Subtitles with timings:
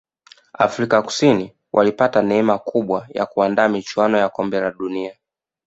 [0.53, 5.15] afika kusini walipata neeme kubwa ya kuandaa michuano ya kombe la dunia